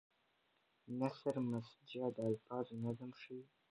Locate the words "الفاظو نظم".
2.29-3.09